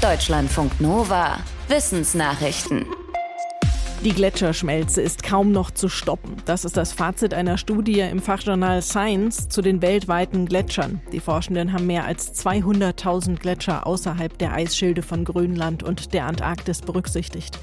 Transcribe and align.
Deutschlandfunk 0.00 0.80
Nova. 0.80 1.40
Wissensnachrichten. 1.68 2.86
Die 4.02 4.14
Gletscherschmelze 4.14 5.02
ist 5.02 5.22
kaum 5.22 5.52
noch 5.52 5.70
zu 5.72 5.90
stoppen. 5.90 6.36
Das 6.46 6.64
ist 6.64 6.78
das 6.78 6.94
Fazit 6.94 7.34
einer 7.34 7.58
Studie 7.58 8.00
im 8.00 8.22
Fachjournal 8.22 8.80
Science 8.80 9.50
zu 9.50 9.60
den 9.60 9.82
weltweiten 9.82 10.46
Gletschern. 10.46 11.02
Die 11.12 11.20
Forschenden 11.20 11.74
haben 11.74 11.86
mehr 11.86 12.06
als 12.06 12.34
200.000 12.42 13.40
Gletscher 13.40 13.86
außerhalb 13.86 14.38
der 14.38 14.54
Eisschilde 14.54 15.02
von 15.02 15.26
Grönland 15.26 15.82
und 15.82 16.14
der 16.14 16.24
Antarktis 16.24 16.80
berücksichtigt. 16.80 17.58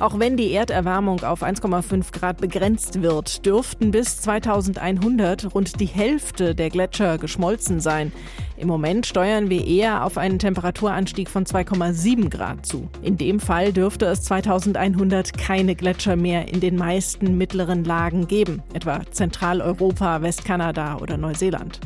Auch 0.00 0.18
wenn 0.18 0.36
die 0.36 0.52
Erderwärmung 0.52 1.22
auf 1.22 1.42
1,5 1.42 2.12
Grad 2.12 2.40
begrenzt 2.40 3.02
wird, 3.02 3.46
dürften 3.46 3.90
bis 3.90 4.20
2100 4.22 5.54
rund 5.54 5.80
die 5.80 5.86
Hälfte 5.86 6.54
der 6.54 6.70
Gletscher 6.70 7.18
geschmolzen 7.18 7.80
sein. 7.80 8.12
Im 8.56 8.68
Moment 8.68 9.06
steuern 9.06 9.50
wir 9.50 9.66
eher 9.66 10.04
auf 10.04 10.18
einen 10.18 10.38
Temperaturanstieg 10.38 11.28
von 11.28 11.44
2,7 11.44 12.30
Grad 12.30 12.64
zu. 12.64 12.88
In 13.02 13.16
dem 13.16 13.40
Fall 13.40 13.72
dürfte 13.72 14.06
es 14.06 14.22
2100 14.22 15.36
keine 15.36 15.74
Gletscher 15.74 16.16
mehr 16.16 16.48
in 16.48 16.60
den 16.60 16.76
meisten 16.76 17.36
mittleren 17.38 17.84
Lagen 17.84 18.28
geben, 18.28 18.62
etwa 18.72 19.00
Zentraleuropa, 19.10 20.22
Westkanada 20.22 20.98
oder 20.98 21.16
Neuseeland. 21.16 21.80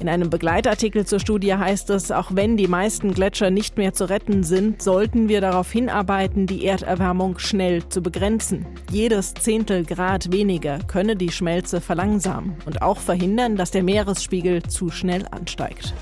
In 0.00 0.08
einem 0.08 0.30
Begleitartikel 0.30 1.06
zur 1.06 1.18
Studie 1.18 1.54
heißt 1.54 1.90
es, 1.90 2.12
auch 2.12 2.30
wenn 2.32 2.56
die 2.56 2.68
meisten 2.68 3.14
Gletscher 3.14 3.50
nicht 3.50 3.76
mehr 3.76 3.94
zu 3.94 4.08
retten 4.08 4.44
sind, 4.44 4.80
sollten 4.80 5.28
wir 5.28 5.40
darauf 5.40 5.72
hinarbeiten, 5.72 6.46
die 6.46 6.64
Erderwärmung 6.64 7.40
schnell 7.40 7.88
zu 7.88 8.00
begrenzen. 8.00 8.64
Jedes 8.92 9.34
Zehntel 9.34 9.84
Grad 9.84 10.30
weniger 10.30 10.78
könne 10.86 11.16
die 11.16 11.32
Schmelze 11.32 11.80
verlangsamen 11.80 12.54
und 12.64 12.80
auch 12.80 12.98
verhindern, 12.98 13.56
dass 13.56 13.72
der 13.72 13.82
Meeresspiegel 13.82 14.62
zu 14.62 14.90
schnell 14.90 15.26
ansteigt. 15.32 15.92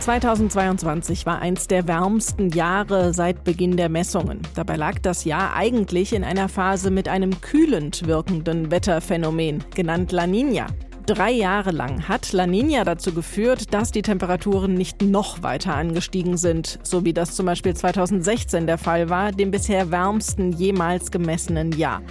2022 0.00 1.26
war 1.26 1.40
eins 1.40 1.68
der 1.68 1.86
wärmsten 1.86 2.48
Jahre 2.48 3.12
seit 3.14 3.44
Beginn 3.44 3.76
der 3.76 3.88
Messungen. 3.88 4.40
Dabei 4.56 4.76
lag 4.76 4.98
das 5.00 5.24
Jahr 5.24 5.54
eigentlich 5.54 6.12
in 6.12 6.24
einer 6.24 6.48
Phase 6.48 6.90
mit 6.90 7.08
einem 7.08 7.40
kühlend 7.40 8.06
wirkenden 8.06 8.70
Wetterphänomen, 8.72 9.62
genannt 9.74 10.10
La 10.10 10.26
Nina. 10.26 10.66
Drei 11.08 11.30
Jahre 11.30 11.70
lang 11.70 12.06
hat 12.06 12.34
La 12.34 12.46
Nina 12.46 12.84
dazu 12.84 13.14
geführt, 13.14 13.72
dass 13.72 13.92
die 13.92 14.02
Temperaturen 14.02 14.74
nicht 14.74 15.00
noch 15.00 15.42
weiter 15.42 15.74
angestiegen 15.74 16.36
sind, 16.36 16.78
so 16.82 17.02
wie 17.06 17.14
das 17.14 17.34
zum 17.34 17.46
Beispiel 17.46 17.74
2016 17.74 18.66
der 18.66 18.76
Fall 18.76 19.08
war, 19.08 19.32
dem 19.32 19.50
bisher 19.50 19.90
wärmsten 19.90 20.52
jemals 20.52 21.10
gemessenen 21.10 21.72
Jahr. 21.72 22.02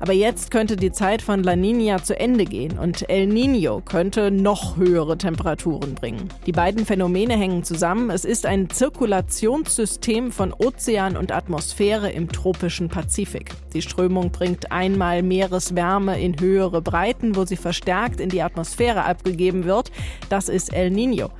Aber 0.00 0.12
jetzt 0.12 0.50
könnte 0.50 0.76
die 0.76 0.92
Zeit 0.92 1.22
von 1.22 1.42
La 1.42 1.56
Nina 1.56 2.02
zu 2.02 2.18
Ende 2.18 2.44
gehen 2.44 2.78
und 2.78 3.08
El 3.08 3.26
Nino 3.26 3.80
könnte 3.80 4.30
noch 4.30 4.76
höhere 4.76 5.16
Temperaturen 5.16 5.94
bringen. 5.94 6.28
Die 6.46 6.52
beiden 6.52 6.84
Phänomene 6.84 7.36
hängen 7.36 7.64
zusammen. 7.64 8.10
Es 8.10 8.24
ist 8.24 8.46
ein 8.46 8.68
Zirkulationssystem 8.70 10.32
von 10.32 10.52
Ozean 10.52 11.16
und 11.16 11.32
Atmosphäre 11.32 12.10
im 12.10 12.28
tropischen 12.30 12.88
Pazifik. 12.88 13.50
Die 13.72 13.82
Strömung 13.82 14.30
bringt 14.30 14.72
einmal 14.72 15.22
Meereswärme 15.22 16.20
in 16.20 16.38
höhere 16.38 16.82
Breiten, 16.82 17.36
wo 17.36 17.44
sie 17.44 17.56
verstärkt 17.56 18.20
in 18.20 18.28
die 18.28 18.42
Atmosphäre 18.42 19.04
abgegeben 19.04 19.64
wird. 19.64 19.90
Das 20.28 20.48
ist 20.48 20.72
El 20.72 20.90
Nino. 20.90 21.30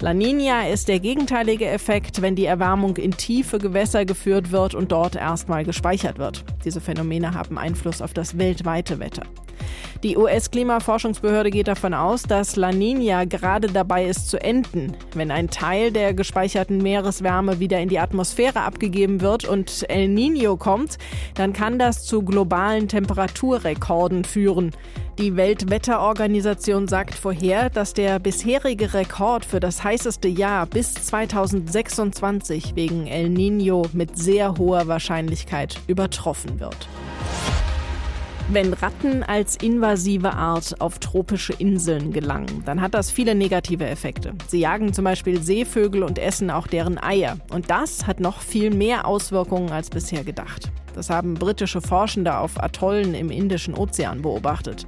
La 0.00 0.12
Nina 0.12 0.68
ist 0.68 0.88
der 0.88 1.00
gegenteilige 1.00 1.66
Effekt, 1.66 2.20
wenn 2.20 2.36
die 2.36 2.44
Erwärmung 2.44 2.98
in 2.98 3.12
tiefe 3.12 3.56
Gewässer 3.56 4.04
geführt 4.04 4.52
wird 4.52 4.74
und 4.74 4.92
dort 4.92 5.16
erstmal 5.16 5.64
gespeichert 5.64 6.18
wird. 6.18 6.44
Diese 6.66 6.82
Phänomene 6.82 7.32
haben 7.32 7.56
Einfluss 7.56 8.02
auf 8.02 8.12
das 8.12 8.36
weltweite 8.36 8.98
Wetter. 8.98 9.22
Die 10.02 10.18
US-Klimaforschungsbehörde 10.18 11.50
geht 11.50 11.68
davon 11.68 11.94
aus, 11.94 12.24
dass 12.24 12.56
La 12.56 12.72
Nina 12.72 13.24
gerade 13.24 13.68
dabei 13.68 14.04
ist 14.04 14.28
zu 14.28 14.38
enden. 14.38 14.94
Wenn 15.14 15.30
ein 15.30 15.48
Teil 15.48 15.90
der 15.90 16.12
gespeicherten 16.12 16.78
Meereswärme 16.78 17.58
wieder 17.60 17.80
in 17.80 17.88
die 17.88 17.98
Atmosphäre 17.98 18.60
abgegeben 18.60 19.22
wird 19.22 19.46
und 19.46 19.86
El 19.88 20.08
Nino 20.08 20.58
kommt, 20.58 20.98
dann 21.34 21.54
kann 21.54 21.78
das 21.78 22.04
zu 22.04 22.22
globalen 22.22 22.88
Temperaturrekorden 22.88 24.24
führen. 24.24 24.72
Die 25.18 25.34
Weltwetterorganisation 25.34 26.88
sagt 26.88 27.14
vorher, 27.14 27.70
dass 27.70 27.94
der 27.94 28.18
bisherige 28.18 28.92
Rekord 28.92 29.46
für 29.46 29.60
das 29.60 29.82
heißeste 29.82 30.28
Jahr 30.28 30.66
bis 30.66 30.92
2026 30.92 32.76
wegen 32.76 33.06
El 33.06 33.30
Nino 33.30 33.86
mit 33.94 34.18
sehr 34.18 34.58
hoher 34.58 34.88
Wahrscheinlichkeit 34.88 35.80
übertroffen 35.86 36.60
wird. 36.60 36.86
Wenn 38.50 38.74
Ratten 38.74 39.22
als 39.22 39.56
invasive 39.56 40.34
Art 40.34 40.82
auf 40.82 40.98
tropische 40.98 41.54
Inseln 41.54 42.12
gelangen, 42.12 42.62
dann 42.66 42.82
hat 42.82 42.92
das 42.92 43.10
viele 43.10 43.34
negative 43.34 43.86
Effekte. 43.86 44.34
Sie 44.48 44.60
jagen 44.60 44.92
zum 44.92 45.04
Beispiel 45.06 45.42
Seevögel 45.42 46.02
und 46.02 46.18
essen 46.18 46.50
auch 46.50 46.66
deren 46.66 47.02
Eier. 47.02 47.38
Und 47.50 47.70
das 47.70 48.06
hat 48.06 48.20
noch 48.20 48.42
viel 48.42 48.70
mehr 48.70 49.06
Auswirkungen 49.06 49.70
als 49.72 49.88
bisher 49.88 50.24
gedacht. 50.24 50.70
Das 50.96 51.10
haben 51.10 51.34
britische 51.34 51.82
Forschende 51.82 52.38
auf 52.38 52.58
Atollen 52.60 53.14
im 53.14 53.30
Indischen 53.30 53.74
Ozean 53.74 54.22
beobachtet. 54.22 54.86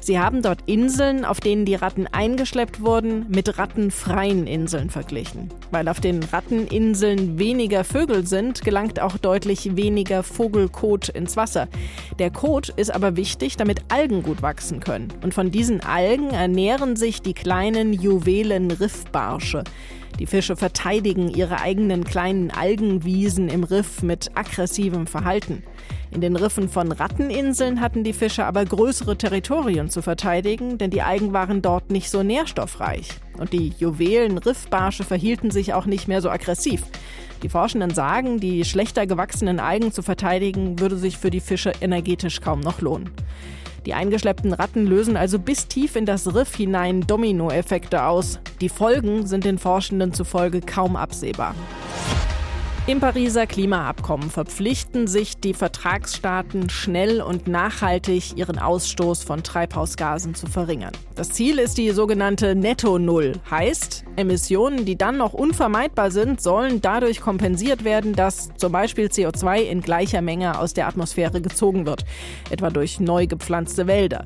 Sie 0.00 0.18
haben 0.18 0.42
dort 0.42 0.60
Inseln, 0.66 1.24
auf 1.24 1.40
denen 1.40 1.64
die 1.64 1.74
Ratten 1.74 2.06
eingeschleppt 2.06 2.80
wurden, 2.80 3.26
mit 3.28 3.58
rattenfreien 3.58 4.46
Inseln 4.46 4.90
verglichen. 4.90 5.50
Weil 5.72 5.88
auf 5.88 6.00
den 6.00 6.22
Ratteninseln 6.22 7.38
weniger 7.38 7.82
Vögel 7.82 8.26
sind, 8.26 8.64
gelangt 8.64 9.00
auch 9.00 9.18
deutlich 9.18 9.76
weniger 9.76 10.22
Vogelkot 10.22 11.08
ins 11.10 11.36
Wasser. 11.36 11.68
Der 12.20 12.30
Kot 12.30 12.68
ist 12.70 12.94
aber 12.94 13.16
wichtig, 13.16 13.56
damit 13.56 13.80
Algen 13.88 14.22
gut 14.22 14.42
wachsen 14.42 14.78
können. 14.78 15.08
Und 15.22 15.34
von 15.34 15.50
diesen 15.50 15.80
Algen 15.80 16.30
ernähren 16.30 16.94
sich 16.94 17.22
die 17.22 17.34
kleinen 17.34 17.92
Juwelen-Riffbarsche. 17.92 19.64
Die 20.18 20.26
Fische 20.26 20.56
verteidigen 20.56 21.28
ihre 21.28 21.60
eigenen 21.60 22.04
kleinen 22.04 22.50
Algenwiesen 22.50 23.48
im 23.48 23.64
Riff 23.64 24.02
mit 24.02 24.30
aggressivem 24.34 25.06
Verhalten. 25.06 25.62
In 26.10 26.20
den 26.20 26.36
Riffen 26.36 26.68
von 26.68 26.90
Ratteninseln 26.90 27.80
hatten 27.80 28.02
die 28.02 28.12
Fische 28.12 28.44
aber 28.44 28.64
größere 28.64 29.16
Territorien 29.16 29.88
zu 29.88 30.02
verteidigen, 30.02 30.76
denn 30.76 30.90
die 30.90 31.02
Algen 31.02 31.32
waren 31.32 31.62
dort 31.62 31.90
nicht 31.90 32.10
so 32.10 32.22
nährstoffreich. 32.22 33.08
Und 33.38 33.52
die 33.52 33.72
Juwelen-Riffbarsche 33.78 35.04
verhielten 35.04 35.50
sich 35.50 35.72
auch 35.72 35.86
nicht 35.86 36.08
mehr 36.08 36.20
so 36.20 36.28
aggressiv. 36.28 36.82
Die 37.42 37.48
Forschenden 37.48 37.94
sagen, 37.94 38.40
die 38.40 38.64
schlechter 38.64 39.06
gewachsenen 39.06 39.60
Algen 39.60 39.92
zu 39.92 40.02
verteidigen, 40.02 40.78
würde 40.80 40.96
sich 40.96 41.16
für 41.16 41.30
die 41.30 41.40
Fische 41.40 41.72
energetisch 41.80 42.40
kaum 42.40 42.60
noch 42.60 42.80
lohnen. 42.80 43.10
Die 43.86 43.94
eingeschleppten 43.94 44.52
Ratten 44.52 44.86
lösen 44.86 45.16
also 45.16 45.38
bis 45.38 45.66
tief 45.66 45.96
in 45.96 46.06
das 46.06 46.34
Riff 46.34 46.54
hinein 46.54 47.02
Dominoeffekte 47.06 48.04
aus. 48.04 48.38
Die 48.60 48.68
Folgen 48.68 49.26
sind 49.26 49.44
den 49.44 49.58
Forschenden 49.58 50.12
zufolge 50.12 50.60
kaum 50.60 50.96
absehbar. 50.96 51.54
Im 52.86 52.98
Pariser 52.98 53.46
Klimaabkommen 53.46 54.30
verpflichten 54.30 55.06
sich 55.06 55.38
die 55.38 55.52
Vertragsstaaten 55.52 56.70
schnell 56.70 57.20
und 57.20 57.46
nachhaltig 57.46 58.36
ihren 58.36 58.58
Ausstoß 58.58 59.22
von 59.22 59.42
Treibhausgasen 59.42 60.34
zu 60.34 60.46
verringern. 60.46 60.92
Das 61.14 61.30
Ziel 61.30 61.58
ist 61.58 61.76
die 61.76 61.90
sogenannte 61.90 62.54
Netto-Null. 62.56 63.34
Heißt, 63.50 64.04
Emissionen, 64.16 64.86
die 64.86 64.96
dann 64.96 65.18
noch 65.18 65.34
unvermeidbar 65.34 66.10
sind, 66.10 66.40
sollen 66.40 66.80
dadurch 66.80 67.20
kompensiert 67.20 67.84
werden, 67.84 68.14
dass 68.14 68.48
zum 68.56 68.72
Beispiel 68.72 69.06
CO2 69.06 69.58
in 69.60 69.82
gleicher 69.82 70.22
Menge 70.22 70.58
aus 70.58 70.72
der 70.72 70.88
Atmosphäre 70.88 71.42
gezogen 71.42 71.84
wird, 71.84 72.06
etwa 72.48 72.70
durch 72.70 72.98
neu 72.98 73.26
gepflanzte 73.26 73.86
Wälder. 73.86 74.24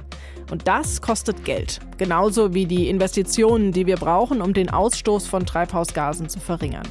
Und 0.50 0.68
das 0.68 1.02
kostet 1.02 1.44
Geld, 1.44 1.80
genauso 1.98 2.54
wie 2.54 2.66
die 2.66 2.88
Investitionen, 2.88 3.72
die 3.72 3.86
wir 3.86 3.96
brauchen, 3.96 4.40
um 4.40 4.54
den 4.54 4.70
Ausstoß 4.70 5.26
von 5.26 5.44
Treibhausgasen 5.44 6.28
zu 6.28 6.38
verringern. 6.38 6.86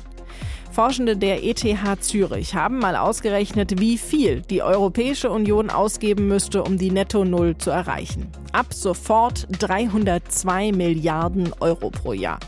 Forschende 0.74 1.16
der 1.16 1.44
ETH 1.44 1.64
Zürich 2.00 2.56
haben 2.56 2.80
mal 2.80 2.96
ausgerechnet, 2.96 3.80
wie 3.80 4.00
viel 4.00 4.42
die 4.42 4.64
Europäische 4.64 5.30
Union 5.30 5.70
ausgeben 5.70 6.28
müsste, 6.28 6.64
um 6.64 6.80
die 6.80 6.90
Netto-Null 6.90 7.60
zu 7.60 7.70
erreichen. 7.70 8.32
Ab 8.54 8.74
sofort 8.74 9.46
302 9.60 10.72
Milliarden 10.72 11.54
Euro 11.60 11.92
pro 11.92 12.14
Jahr. 12.14 12.40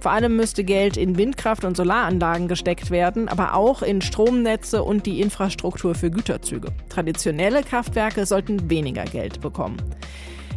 Vor 0.00 0.10
allem 0.10 0.34
müsste 0.34 0.64
Geld 0.64 0.96
in 0.96 1.16
Windkraft- 1.16 1.64
und 1.64 1.76
Solaranlagen 1.76 2.48
gesteckt 2.48 2.90
werden, 2.90 3.28
aber 3.28 3.54
auch 3.54 3.82
in 3.82 4.02
Stromnetze 4.02 4.82
und 4.82 5.06
die 5.06 5.20
Infrastruktur 5.20 5.94
für 5.94 6.10
Güterzüge. 6.10 6.72
Traditionelle 6.88 7.62
Kraftwerke 7.62 8.26
sollten 8.26 8.68
weniger 8.68 9.04
Geld 9.04 9.40
bekommen. 9.40 9.76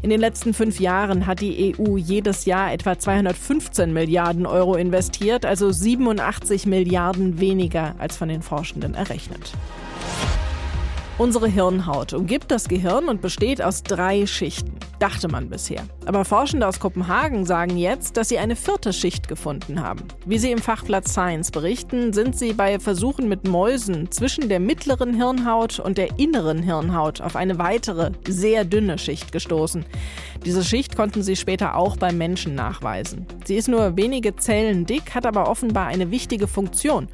In 0.03 0.09
den 0.09 0.19
letzten 0.19 0.56
fünf 0.56 0.80
Jahren 0.80 1.27
hat 1.27 1.42
die 1.42 1.75
EU 1.77 1.95
jedes 1.95 2.45
Jahr 2.45 2.74
etwa 2.74 2.98
215 2.98 3.94
Milliarden 3.94 4.48
Euro 4.48 4.75
investiert, 4.75 5.45
also 5.45 5.71
87 5.71 6.65
Milliarden 6.65 7.39
weniger 7.39 7.94
als 8.00 8.18
von 8.18 8.27
den 8.27 8.42
Forschenden 8.42 8.95
errechnet. 8.95 9.53
Unsere 11.19 11.48
Hirnhaut 11.48 12.13
umgibt 12.13 12.50
das 12.50 12.68
Gehirn 12.68 13.09
und 13.09 13.21
besteht 13.21 13.62
aus 13.62 13.83
drei 13.83 14.25
Schichten. 14.25 14.74
Dachte 15.01 15.27
man 15.27 15.50
bisher. 15.50 15.83
Aber 16.06 16.25
Forschende 16.25 16.68
aus 16.68 16.80
Kopenhagen 16.80 17.45
sagen 17.45 17.77
jetzt, 17.77 18.18
dass 18.18 18.30
sie 18.30 18.38
eine 18.38 18.56
vierte 18.56 18.94
Schicht 18.94 19.27
gefunden 19.27 19.81
haben. 19.81 20.03
Wie 20.25 20.38
sie 20.38 20.51
im 20.51 20.59
Fachblatt 20.59 21.07
Science 21.07 21.51
berichten, 21.51 22.13
sind 22.13 22.38
sie 22.38 22.53
bei 22.53 22.80
Versuchen 22.80 23.27
mit 23.27 23.48
Mäusen 23.48 24.12
zwischen 24.12 24.48
der 24.48 24.59
mittleren 24.59 25.13
Hirnhaut 25.15 25.80
und 25.80 25.98
der 25.98 26.19
inneren 26.19 26.62
Hirnhaut 26.62 27.21
auf 27.21 27.36
eine 27.36 27.57
weitere, 27.57 28.12
sehr 28.27 28.63
dünne 28.63 28.98
Schicht 28.98 29.31
gestoßen. 29.31 29.86
Diese 30.45 30.63
Schicht 30.63 30.95
konnten 30.95 31.24
sie 31.24 31.36
später 31.36 31.75
auch 31.75 31.98
beim 31.98 32.18
Menschen 32.18 32.56
nachweisen. 32.56 33.25
Sie 33.45 33.56
ist 33.56 33.68
nur 33.68 33.98
wenige 33.98 34.36
Zellen 34.36 34.86
dick, 34.86 35.15
hat 35.15 35.25
aber 35.25 35.50
offenbar 35.50 35.88
eine 35.88 36.12
wichtige 36.12 36.48
Funktion. 36.48 37.07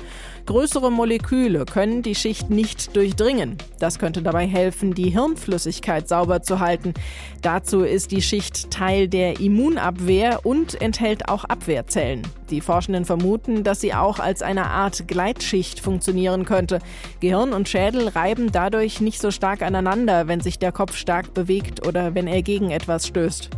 Größere 0.47 0.89
Moleküle 0.89 1.65
können 1.65 2.03
die 2.03 2.15
Schicht 2.15 2.49
nicht 2.49 2.95
durchdringen. 2.95 3.57
Das 3.79 3.99
könnte 3.99 4.21
dabei 4.21 4.47
helfen, 4.47 4.93
die 4.93 5.09
Hirnflüssigkeit 5.09 6.07
sauber 6.07 6.41
zu 6.41 6.61
halten. 6.61 6.93
Dazu 7.41 7.81
ist 7.81 8.11
die 8.11 8.21
Schicht 8.21 8.71
Teil 8.71 9.09
der 9.09 9.41
Immunabwehr 9.41 10.45
und 10.45 10.81
enthält 10.81 11.27
auch 11.27 11.43
Abwehrzellen. 11.43 12.21
Die 12.49 12.61
Forschenden 12.61 13.03
vermuten, 13.03 13.65
dass 13.65 13.81
sie 13.81 13.93
auch 13.93 14.19
als 14.19 14.41
eine 14.41 14.67
Art 14.67 15.05
Gleitschicht 15.09 15.81
funktionieren 15.81 16.45
könnte. 16.45 16.79
Gehirn 17.19 17.51
und 17.51 17.67
Schädel 17.67 18.07
reiben 18.07 18.49
dadurch 18.49 19.01
nicht 19.01 19.19
so 19.19 19.31
stark 19.31 19.61
aneinander, 19.61 20.29
wenn 20.29 20.39
sich 20.39 20.59
der 20.59 20.71
Kopf 20.71 20.95
stark 20.95 21.33
bewegt 21.33 21.85
oder 21.85 22.15
wenn 22.15 22.25
er 22.25 22.41
gegen 22.41 22.71
etwas 22.71 23.05
stößt. 23.05 23.49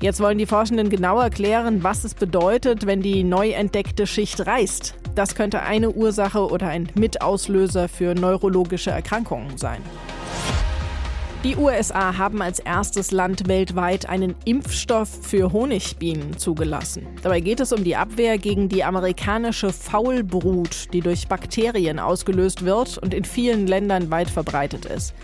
Jetzt 0.00 0.20
wollen 0.20 0.38
die 0.38 0.46
Forschenden 0.46 0.88
genau 0.88 1.20
erklären, 1.20 1.82
was 1.82 2.02
es 2.04 2.14
bedeutet, 2.14 2.86
wenn 2.86 3.02
die 3.02 3.24
neu 3.24 3.50
entdeckte 3.50 4.06
Schicht 4.06 4.46
reißt. 4.46 4.94
Das 5.14 5.34
könnte 5.34 5.62
eine 5.62 5.90
Ursache 5.90 6.48
oder 6.48 6.68
ein 6.68 6.88
Mitauslöser 6.98 7.88
für 7.88 8.14
neurologische 8.14 8.90
Erkrankungen 8.90 9.56
sein. 9.58 9.80
Die 11.44 11.56
USA 11.56 12.16
haben 12.16 12.40
als 12.40 12.58
erstes 12.58 13.10
Land 13.10 13.48
weltweit 13.48 14.08
einen 14.08 14.34
Impfstoff 14.46 15.10
für 15.10 15.52
Honigbienen 15.52 16.38
zugelassen. 16.38 17.06
Dabei 17.22 17.40
geht 17.40 17.60
es 17.60 17.70
um 17.70 17.84
die 17.84 17.96
Abwehr 17.96 18.38
gegen 18.38 18.70
die 18.70 18.82
amerikanische 18.82 19.70
Faulbrut, 19.70 20.90
die 20.94 21.02
durch 21.02 21.28
Bakterien 21.28 21.98
ausgelöst 21.98 22.64
wird 22.64 22.96
und 22.96 23.12
in 23.12 23.24
vielen 23.24 23.66
Ländern 23.66 24.10
weit 24.10 24.30
verbreitet 24.30 24.86
ist. 24.86 25.14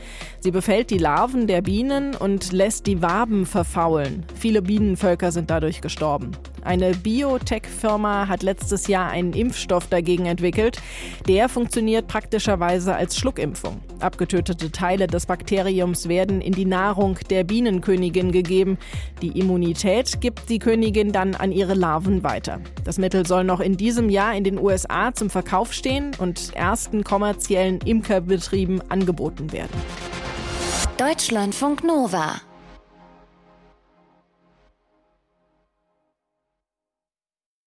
Sie 0.40 0.50
befällt 0.50 0.90
die 0.90 0.98
Larven 0.98 1.46
der 1.46 1.62
Bienen 1.62 2.14
und 2.14 2.52
lässt 2.52 2.86
die 2.86 3.00
Waben 3.00 3.46
verfaulen. 3.46 4.26
Viele 4.34 4.60
Bienenvölker 4.60 5.32
sind 5.32 5.48
dadurch 5.48 5.80
gestorben. 5.80 6.32
Eine 6.62 6.92
Biotech-Firma 6.92 8.28
hat 8.28 8.42
letztes 8.42 8.86
Jahr 8.86 9.10
einen 9.10 9.32
Impfstoff 9.32 9.86
dagegen 9.88 10.26
entwickelt. 10.26 10.80
Der 11.26 11.48
funktioniert 11.48 12.06
praktischerweise 12.06 12.94
als 12.94 13.16
Schluckimpfung. 13.16 13.80
Abgetötete 14.00 14.70
Teile 14.70 15.06
des 15.06 15.26
Bakteriums 15.26 16.08
werden 16.08 16.40
in 16.40 16.52
die 16.52 16.64
Nahrung 16.64 17.18
der 17.30 17.44
Bienenkönigin 17.44 18.32
gegeben. 18.32 18.78
Die 19.22 19.38
Immunität 19.38 20.20
gibt 20.20 20.48
die 20.48 20.58
Königin 20.58 21.12
dann 21.12 21.34
an 21.34 21.52
ihre 21.52 21.74
Larven 21.74 22.22
weiter. 22.22 22.60
Das 22.84 22.98
Mittel 22.98 23.26
soll 23.26 23.44
noch 23.44 23.60
in 23.60 23.76
diesem 23.76 24.10
Jahr 24.10 24.34
in 24.34 24.44
den 24.44 24.58
USA 24.58 25.12
zum 25.14 25.30
Verkauf 25.30 25.72
stehen 25.72 26.12
und 26.18 26.54
ersten 26.54 27.04
kommerziellen 27.04 27.78
Imkerbetrieben 27.80 28.82
angeboten 28.90 29.52
werden. 29.52 29.70
Deutschlandfunk 30.98 31.84
Nova 31.84 32.40